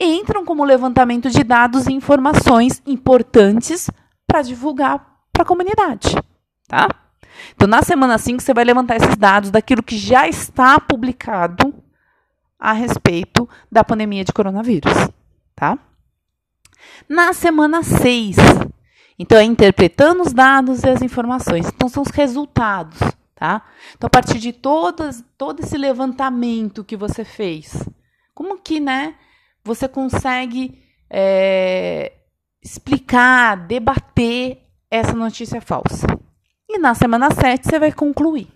entram 0.00 0.44
como 0.44 0.64
levantamento 0.64 1.30
de 1.30 1.42
dados 1.42 1.86
e 1.86 1.92
informações 1.92 2.82
importantes 2.86 3.90
para 4.26 4.42
divulgar 4.42 5.04
para 5.32 5.42
a 5.42 5.46
comunidade, 5.46 6.14
tá? 6.68 6.88
Então, 7.54 7.68
na 7.68 7.82
semana 7.82 8.18
5, 8.18 8.42
você 8.42 8.54
vai 8.54 8.64
levantar 8.64 8.96
esses 8.96 9.16
dados 9.16 9.50
daquilo 9.50 9.82
que 9.82 9.96
já 9.96 10.28
está 10.28 10.78
publicado 10.78 11.74
a 12.58 12.72
respeito 12.72 13.48
da 13.70 13.82
pandemia 13.82 14.24
de 14.24 14.32
coronavírus, 14.32 14.92
tá? 15.54 15.78
Na 17.08 17.32
semana 17.32 17.82
6, 17.82 18.36
então 19.18 19.38
é 19.38 19.44
interpretando 19.44 20.22
os 20.22 20.32
dados 20.32 20.82
e 20.82 20.88
as 20.88 21.02
informações. 21.02 21.66
Então, 21.68 21.88
são 21.88 22.02
os 22.02 22.10
resultados, 22.10 22.98
tá? 23.34 23.62
Então, 23.96 24.06
a 24.06 24.10
partir 24.10 24.38
de 24.38 24.52
todas, 24.52 25.24
todo 25.36 25.60
esse 25.60 25.76
levantamento 25.76 26.84
que 26.84 26.96
você 26.96 27.24
fez, 27.24 27.88
como 28.34 28.58
que, 28.58 28.80
né, 28.80 29.14
você 29.64 29.88
consegue 29.88 30.82
é, 31.10 32.12
explicar, 32.62 33.56
debater 33.56 34.62
essa 34.90 35.14
notícia 35.14 35.60
falsa? 35.60 36.06
E 36.74 36.78
na 36.78 36.94
semana 36.94 37.30
7 37.30 37.68
você 37.68 37.78
vai 37.78 37.92
concluir, 37.92 38.48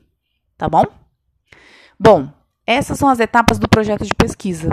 tá 0.56 0.66
bom? 0.70 0.86
Bom, 2.00 2.32
essas 2.66 2.98
são 2.98 3.10
as 3.10 3.20
etapas 3.20 3.58
do 3.58 3.68
projeto 3.68 4.06
de 4.06 4.14
pesquisa, 4.14 4.70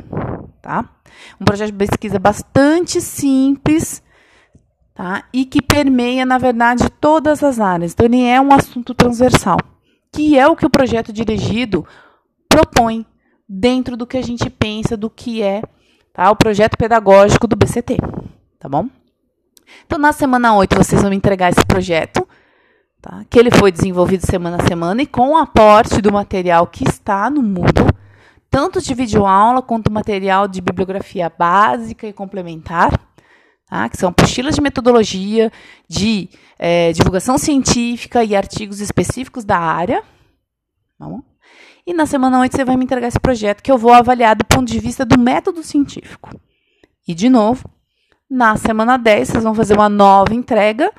tá? 0.61 0.89
Um 1.41 1.43
projeto 1.43 1.71
de 1.71 1.77
pesquisa 1.77 2.17
bastante 2.17 3.01
simples, 3.01 4.01
tá? 4.95 5.25
E 5.33 5.43
que 5.43 5.61
permeia, 5.61 6.25
na 6.25 6.37
verdade, 6.37 6.89
todas 6.89 7.43
as 7.43 7.59
áreas. 7.59 7.91
Então, 7.91 8.05
ele 8.05 8.23
é 8.23 8.39
um 8.39 8.53
assunto 8.53 8.93
transversal, 8.93 9.57
que 10.09 10.39
é 10.39 10.47
o 10.47 10.55
que 10.55 10.65
o 10.65 10.69
projeto 10.69 11.11
dirigido 11.11 11.85
propõe 12.47 13.05
dentro 13.47 13.97
do 13.97 14.07
que 14.07 14.15
a 14.15 14.23
gente 14.23 14.49
pensa 14.49 14.95
do 14.95 15.09
que 15.09 15.43
é 15.43 15.61
tá? 16.13 16.31
o 16.31 16.35
projeto 16.37 16.77
pedagógico 16.77 17.45
do 17.45 17.57
BCT, 17.57 17.97
tá 18.57 18.69
bom? 18.69 18.87
Então, 19.85 19.99
na 19.99 20.13
semana 20.13 20.55
8, 20.55 20.77
vocês 20.77 21.01
vão 21.01 21.11
entregar 21.11 21.49
esse 21.49 21.65
projeto 21.65 22.25
tá? 23.03 23.25
que 23.29 23.37
ele 23.37 23.51
foi 23.51 23.71
desenvolvido 23.71 24.25
semana 24.25 24.57
a 24.59 24.65
semana 24.65 25.01
e 25.01 25.05
com 25.05 25.31
o 25.31 25.37
aporte 25.37 26.01
do 26.01 26.11
material 26.11 26.65
que 26.65 26.87
está 26.87 27.29
no 27.29 27.43
Moodle, 27.43 27.91
tanto 28.49 28.81
de 28.81 28.93
videoaula 28.93 29.61
quanto 29.61 29.91
material 29.91 30.47
de 30.47 30.61
bibliografia 30.61 31.29
básica 31.29 32.07
e 32.07 32.13
complementar, 32.13 32.97
tá? 33.69 33.89
que 33.89 33.97
são 33.97 34.09
apostilas 34.09 34.55
de 34.55 34.61
metodologia, 34.61 35.51
de 35.87 36.29
é, 36.57 36.93
divulgação 36.93 37.37
científica 37.37 38.23
e 38.23 38.35
artigos 38.35 38.79
específicos 38.79 39.43
da 39.43 39.59
área. 39.59 40.01
Tá 40.97 41.07
e 41.85 41.93
na 41.93 42.05
semana 42.05 42.39
8 42.39 42.55
você 42.55 42.63
vai 42.63 42.77
me 42.77 42.85
entregar 42.85 43.09
esse 43.09 43.19
projeto 43.19 43.61
que 43.61 43.69
eu 43.69 43.77
vou 43.77 43.91
avaliar 43.91 44.37
do 44.37 44.45
ponto 44.45 44.65
de 44.65 44.79
vista 44.79 45.03
do 45.03 45.19
método 45.19 45.61
científico. 45.61 46.29
E, 47.05 47.13
de 47.13 47.27
novo, 47.27 47.69
na 48.29 48.55
semana 48.55 48.95
10 48.95 49.27
vocês 49.27 49.43
vão 49.43 49.53
fazer 49.53 49.73
uma 49.73 49.89
nova 49.89 50.33
entrega 50.33 50.89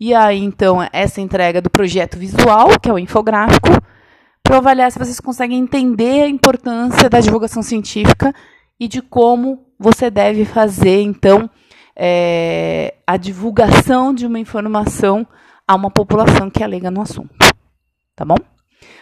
e 0.00 0.14
aí, 0.14 0.42
então, 0.42 0.78
essa 0.92 1.20
entrega 1.20 1.60
do 1.60 1.68
projeto 1.68 2.18
visual, 2.18 2.78
que 2.80 2.88
é 2.88 2.92
o 2.92 2.98
infográfico, 2.98 3.68
para 4.42 4.58
avaliar 4.58 4.92
se 4.92 4.98
vocês 4.98 5.18
conseguem 5.20 5.58
entender 5.58 6.22
a 6.22 6.28
importância 6.28 7.10
da 7.10 7.20
divulgação 7.20 7.62
científica 7.62 8.32
e 8.78 8.86
de 8.86 9.02
como 9.02 9.66
você 9.78 10.10
deve 10.10 10.44
fazer, 10.44 11.02
então, 11.02 11.50
é, 11.96 12.94
a 13.06 13.16
divulgação 13.16 14.14
de 14.14 14.26
uma 14.26 14.38
informação 14.38 15.26
a 15.68 15.74
uma 15.74 15.90
população 15.90 16.48
que 16.48 16.62
é 16.62 16.66
leiga 16.66 16.90
no 16.90 17.02
assunto. 17.02 17.34
Tá 18.16 18.24
bom? 18.24 18.36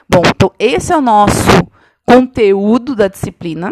Bom, 0.08 0.22
então, 0.26 0.52
esse 0.58 0.92
é 0.92 0.96
o 0.96 1.00
nosso 1.00 1.50
conteúdo 2.04 2.96
da 2.96 3.06
disciplina. 3.06 3.70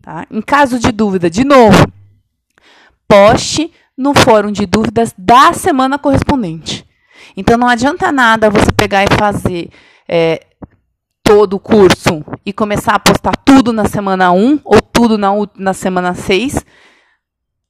Tá? 0.00 0.24
Em 0.30 0.40
caso 0.40 0.78
de 0.78 0.92
dúvida, 0.92 1.28
de 1.28 1.44
novo, 1.44 1.90
poste 3.08 3.72
no 3.96 4.14
fórum 4.14 4.50
de 4.50 4.66
dúvidas 4.66 5.14
da 5.16 5.52
semana 5.52 5.98
correspondente. 5.98 6.86
Então 7.36 7.56
não 7.56 7.68
adianta 7.68 8.10
nada 8.10 8.50
você 8.50 8.70
pegar 8.72 9.04
e 9.04 9.16
fazer 9.18 9.70
é, 10.08 10.46
todo 11.22 11.54
o 11.54 11.60
curso 11.60 12.24
e 12.44 12.52
começar 12.52 12.94
a 12.94 12.98
postar 12.98 13.36
tudo 13.36 13.72
na 13.72 13.86
semana 13.86 14.32
1 14.32 14.60
ou 14.64 14.80
tudo 14.80 15.16
na, 15.16 15.30
na 15.56 15.72
semana 15.72 16.14
6, 16.14 16.64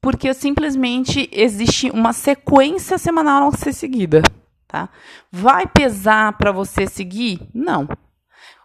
porque 0.01 0.33
simplesmente 0.35 1.29
existe 1.33 1.91
uma 1.91 2.13
sequência 2.13 2.99
semanal 2.99 3.49
a 3.49 3.57
ser 3.57 3.73
seguida. 3.73 4.23
Tá? 4.67 4.89
Vai 5.31 5.67
pesar 5.67 6.33
para 6.39 6.51
você 6.51 6.87
seguir? 6.87 7.41
Não. 7.55 7.87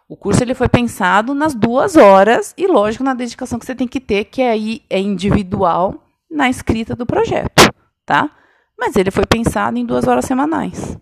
O 0.08 0.16
curso 0.16 0.42
ele 0.42 0.54
foi 0.54 0.68
pensado 0.68 1.34
nas 1.34 1.54
duas 1.54 1.94
horas 1.94 2.54
e, 2.56 2.66
lógico, 2.66 3.04
na 3.04 3.12
dedicação 3.12 3.58
que 3.58 3.66
você 3.66 3.74
tem 3.74 3.86
que 3.86 4.00
ter, 4.00 4.24
que 4.24 4.40
aí 4.40 4.82
é 4.88 4.98
individual 4.98 6.07
na 6.30 6.48
escrita 6.48 6.94
do 6.94 7.06
projeto, 7.06 7.72
tá? 8.04 8.30
Mas 8.78 8.96
ele 8.96 9.10
foi 9.10 9.26
pensado 9.26 9.78
em 9.78 9.84
duas 9.84 10.06
horas 10.06 10.24
semanais, 10.24 10.96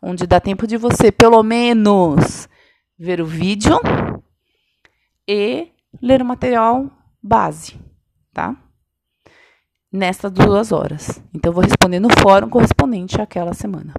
onde 0.00 0.26
dá 0.26 0.38
tempo 0.40 0.66
de 0.66 0.76
você, 0.76 1.10
pelo 1.10 1.42
menos, 1.42 2.48
ver 2.98 3.20
o 3.20 3.26
vídeo 3.26 3.78
e 5.26 5.68
ler 6.00 6.22
o 6.22 6.24
material 6.24 6.90
base, 7.22 7.78
tá? 8.32 8.56
Nessas 9.90 10.30
duas 10.30 10.72
horas. 10.72 11.22
Então, 11.34 11.50
eu 11.50 11.54
vou 11.54 11.64
responder 11.64 12.00
no 12.00 12.08
fórum 12.20 12.48
correspondente 12.48 13.20
àquela 13.20 13.54
semana. 13.54 13.94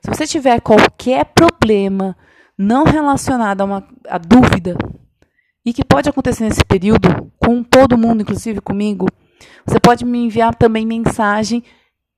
Se 0.00 0.08
você 0.08 0.26
tiver 0.26 0.60
qualquer 0.60 1.24
problema 1.26 2.16
não 2.56 2.84
relacionado 2.84 3.60
a 3.60 3.64
uma 3.64 3.88
a 4.08 4.18
dúvida, 4.18 4.76
e 5.64 5.72
que 5.72 5.84
pode 5.84 6.08
acontecer 6.08 6.44
nesse 6.44 6.64
período, 6.64 7.32
com 7.38 7.62
todo 7.62 7.96
mundo, 7.96 8.20
inclusive 8.20 8.60
comigo, 8.60 9.08
você 9.66 9.80
pode 9.80 10.04
me 10.04 10.18
enviar 10.18 10.54
também 10.54 10.86
mensagem 10.86 11.62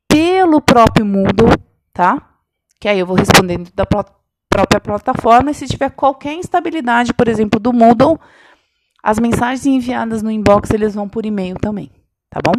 pelo 0.08 0.60
próprio 0.60 1.04
Moodle, 1.04 1.56
tá? 1.92 2.38
Que 2.80 2.88
aí 2.88 2.98
eu 2.98 3.06
vou 3.06 3.16
responder 3.16 3.58
dentro 3.58 3.74
da 3.74 3.86
própria 3.86 4.80
plataforma. 4.80 5.50
E 5.50 5.54
se 5.54 5.66
tiver 5.66 5.90
qualquer 5.90 6.34
instabilidade, 6.34 7.12
por 7.12 7.28
exemplo, 7.28 7.60
do 7.60 7.72
Moodle, 7.72 8.18
as 9.02 9.18
mensagens 9.18 9.66
enviadas 9.66 10.22
no 10.22 10.30
inbox 10.30 10.70
eles 10.70 10.94
vão 10.94 11.08
por 11.08 11.24
e-mail 11.24 11.56
também, 11.56 11.90
tá 12.28 12.40
bom? 12.44 12.54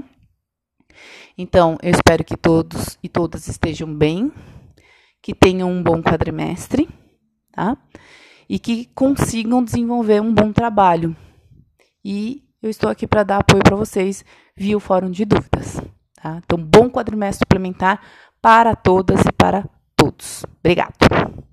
Então, 1.37 1.77
eu 1.83 1.91
espero 1.91 2.23
que 2.23 2.35
todos 2.35 2.97
e 3.03 3.09
todas 3.09 3.47
estejam 3.47 3.93
bem, 3.93 4.31
que 5.21 5.35
tenham 5.35 5.69
um 5.69 5.83
bom 5.83 6.01
quadrimestre, 6.01 6.89
tá? 7.51 7.77
E 8.49 8.57
que 8.57 8.85
consigam 8.95 9.63
desenvolver 9.63 10.21
um 10.21 10.33
bom 10.33 10.51
trabalho. 10.51 11.15
E 12.03 12.43
eu 12.67 12.71
estou 12.71 12.89
aqui 12.89 13.07
para 13.07 13.23
dar 13.23 13.37
apoio 13.37 13.63
para 13.63 13.75
vocês 13.75 14.25
via 14.55 14.75
o 14.75 14.79
Fórum 14.79 15.09
de 15.09 15.23
Dúvidas. 15.23 15.79
Tá? 16.21 16.41
Então, 16.43 16.57
bom 16.57 16.89
quadrimestre 16.89 17.45
suplementar 17.45 18.01
para 18.41 18.75
todas 18.75 19.21
e 19.21 19.31
para 19.31 19.65
todos. 19.95 20.45
Obrigado. 20.59 21.46